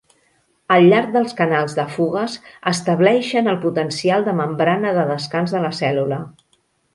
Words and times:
Al 0.75 0.85
llarg 0.93 1.11
dels 1.17 1.35
canals 1.41 1.75
de 1.79 1.85
"fugues", 1.97 2.37
estableixen 2.71 3.51
el 3.53 3.59
potencial 3.67 4.27
de 4.31 4.35
membrana 4.41 4.95
de 4.97 5.05
descans 5.13 5.55
de 5.59 5.63
la 5.69 5.73
cèl·lula. 5.83 6.19